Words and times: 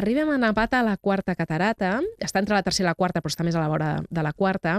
arribem 0.00 0.30
a 0.32 0.38
Napata 0.40 0.80
a 0.80 0.84
la 0.86 0.96
quarta 0.96 1.34
catarata, 1.36 1.98
està 2.24 2.40
entre 2.40 2.56
la 2.56 2.64
tercera 2.64 2.88
i 2.88 2.90
la 2.90 2.96
quarta, 2.96 3.20
però 3.20 3.30
està 3.32 3.44
més 3.44 3.56
a 3.56 3.60
la 3.60 3.68
vora 3.68 3.90
de 4.08 4.22
la 4.24 4.32
quarta, 4.32 4.78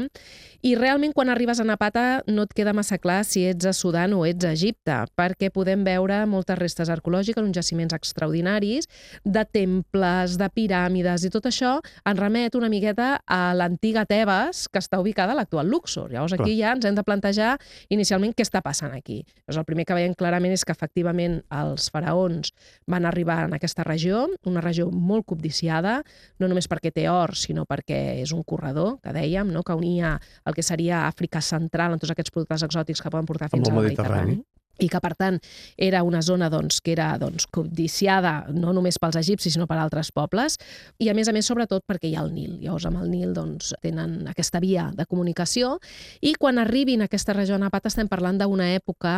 i 0.65 0.73
realment 0.75 1.13
quan 1.13 1.29
arribes 1.29 1.61
a 1.61 1.65
Napata 1.67 2.23
no 2.27 2.47
et 2.47 2.55
queda 2.57 2.73
massa 2.73 2.97
clar 3.01 3.21
si 3.27 3.43
ets 3.45 3.67
a 3.69 3.73
Sudan 3.77 4.15
o 4.17 4.23
ets 4.25 4.47
a 4.47 4.53
Egipte, 4.55 4.97
perquè 5.17 5.51
podem 5.53 5.85
veure 5.85 6.23
moltes 6.29 6.57
restes 6.57 6.89
arqueològiques, 6.89 7.43
uns 7.43 7.57
jaciments 7.57 7.93
extraordinaris, 7.93 8.89
de 9.23 9.43
temples, 9.45 10.37
de 10.41 10.49
piràmides, 10.49 11.27
i 11.27 11.31
tot 11.33 11.45
això 11.49 11.77
ens 12.01 12.19
remet 12.19 12.57
una 12.57 12.71
miqueta 12.73 13.11
a 13.25 13.41
l'antiga 13.57 14.07
Tebes, 14.09 14.65
que 14.71 14.81
està 14.81 14.99
ubicada 15.01 15.35
a 15.35 15.37
l'actual 15.37 15.69
Luxor. 15.69 16.09
Llavors 16.11 16.33
aquí 16.33 16.55
Clar. 16.55 16.57
ja 16.57 16.73
ens 16.77 16.89
hem 16.89 16.97
de 16.97 17.05
plantejar 17.05 17.51
inicialment 17.93 18.33
què 18.33 18.45
està 18.47 18.63
passant 18.65 18.95
aquí. 18.97 19.21
Llavors 19.45 19.61
el 19.61 19.69
primer 19.69 19.85
que 19.85 19.97
veiem 19.97 20.17
clarament 20.17 20.55
és 20.55 20.65
que 20.65 20.73
efectivament 20.73 21.41
els 21.53 21.91
faraons 21.93 22.55
van 22.89 23.05
arribar 23.05 23.43
en 23.45 23.53
aquesta 23.57 23.85
regió, 23.85 24.25
una 24.49 24.65
regió 24.65 24.89
molt 24.89 25.10
cobdiciada, 25.27 25.99
no 26.39 26.49
només 26.51 26.69
perquè 26.71 26.93
té 26.95 27.07
or, 27.11 27.35
sinó 27.37 27.67
perquè 27.69 28.21
és 28.21 28.33
un 28.35 28.45
corredor, 28.47 28.97
que 29.03 29.13
dèiem, 29.15 29.51
no? 29.53 29.65
que 29.67 29.77
unia 29.77 30.15
el 30.45 30.57
que 30.57 30.65
seria 30.65 31.05
Àfrica 31.09 31.43
Central 31.45 31.93
amb 31.93 32.03
tots 32.03 32.15
aquests 32.15 32.33
productes 32.33 32.65
exòtics 32.69 33.03
que 33.03 33.13
poden 33.13 33.29
portar 33.29 33.51
fins 33.51 33.69
al 33.69 33.77
Mediterrani. 33.77 34.37
Mediterrani 34.37 34.41
i 34.81 34.89
que, 34.89 34.99
per 35.01 35.13
tant, 35.17 35.37
era 35.77 36.01
una 36.03 36.21
zona 36.25 36.49
doncs, 36.51 36.79
que 36.81 36.93
era 36.95 37.11
doncs, 37.21 37.45
codiciada 37.53 38.47
no 38.53 38.73
només 38.73 38.97
pels 39.01 39.17
egipcis, 39.19 39.55
sinó 39.55 39.67
per 39.69 39.77
altres 39.81 40.11
pobles, 40.15 40.57
i 41.01 41.09
a 41.11 41.15
més 41.17 41.29
a 41.29 41.35
més, 41.35 41.47
sobretot, 41.47 41.85
perquè 41.87 42.09
hi 42.09 42.15
ha 42.15 42.23
el 42.25 42.31
Nil. 42.33 42.57
Llavors, 42.63 42.87
amb 42.89 43.01
el 43.03 43.11
Nil 43.11 43.35
doncs, 43.37 43.73
tenen 43.83 44.19
aquesta 44.31 44.61
via 44.63 44.89
de 44.97 45.05
comunicació, 45.05 45.75
i 46.21 46.33
quan 46.39 46.61
arribin 46.61 47.03
a 47.03 47.09
aquesta 47.09 47.35
regió 47.37 47.57
de 47.57 47.65
Napat 47.65 47.91
estem 47.91 48.09
parlant 48.11 48.41
d'una 48.41 48.71
època 48.73 49.15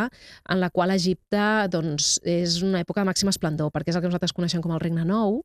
en 0.49 0.59
la 0.59 0.71
qual 0.73 0.93
Egipte 0.95 1.69
doncs, 1.71 2.17
és 2.27 2.59
una 2.65 2.83
època 2.83 3.01
de 3.03 3.11
màxim 3.11 3.31
esplendor, 3.31 3.71
perquè 3.73 3.93
és 3.93 3.99
el 3.99 4.03
que 4.03 4.11
nosaltres 4.11 4.35
coneixem 4.35 4.63
com 4.63 4.75
el 4.75 4.83
Regne 4.83 5.07
Nou, 5.07 5.41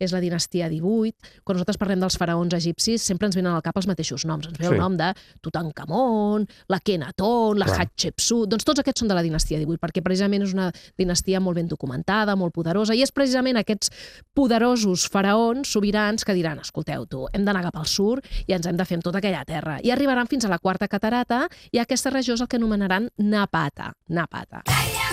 és 0.00 0.14
la 0.14 0.20
dinastia 0.22 0.68
18. 0.72 1.40
Quan 1.44 1.58
nosaltres 1.58 1.78
parlem 1.80 2.00
dels 2.02 2.16
faraons 2.20 2.54
egipcis, 2.56 3.04
sempre 3.04 3.28
ens 3.28 3.36
venen 3.38 3.52
al 3.52 3.64
cap 3.64 3.76
els 3.78 3.88
mateixos 3.90 4.24
noms. 4.28 4.48
Ens 4.48 4.58
ve 4.58 4.66
sí. 4.66 4.72
el 4.72 4.80
nom 4.80 4.96
de 4.98 5.12
Tutankamon, 5.44 6.46
la 6.72 6.80
Kenaton, 6.80 7.60
la 7.60 7.68
Hatshepsut... 7.70 8.48
Doncs 8.50 8.66
tots 8.66 8.82
aquests 8.82 9.04
són 9.04 9.10
de 9.12 9.18
la 9.18 9.24
dinastia 9.24 9.60
18, 9.60 9.78
perquè 9.82 10.02
precisament 10.04 10.46
és 10.46 10.54
una 10.56 10.70
dinastia 10.98 11.42
molt 11.44 11.60
ben 11.60 11.68
documentada, 11.70 12.36
molt 12.40 12.56
poderosa, 12.56 12.96
i 12.96 13.04
és 13.04 13.12
precisament 13.14 13.60
aquests 13.60 13.92
poderosos 14.34 15.06
faraons 15.12 15.70
sobirans 15.70 16.24
que 16.26 16.34
diran, 16.36 16.62
escolteu 16.64 17.06
tu, 17.10 17.26
hem 17.34 17.46
d'anar 17.46 17.66
cap 17.68 17.80
al 17.82 17.88
sur 17.90 18.18
i 18.46 18.56
ens 18.56 18.66
hem 18.66 18.78
de 18.80 18.88
fer 18.88 18.98
amb 18.98 19.06
tota 19.06 19.20
aquella 19.22 19.44
terra. 19.48 19.78
I 19.84 19.92
arribaran 19.94 20.30
fins 20.30 20.48
a 20.48 20.52
la 20.52 20.58
quarta 20.58 20.88
catarata 20.90 21.44
i 21.70 21.82
aquesta 21.82 22.12
regió 22.14 22.34
és 22.34 22.42
el 22.42 22.50
que 22.50 22.60
anomenaran 22.60 23.10
Napata. 23.18 23.92
Napata. 24.08 24.62
Napata. 24.66 25.09